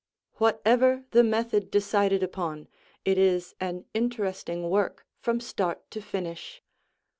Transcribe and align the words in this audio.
Whatever 0.37 1.03
the 1.11 1.23
method 1.23 1.69
decided 1.69 2.23
upon, 2.23 2.67
it 3.05 3.19
is 3.19 3.53
an 3.59 3.85
interesting 3.93 4.67
work 4.71 5.05
from 5.19 5.39
start 5.39 5.91
to 5.91 6.01
finish. 6.01 6.63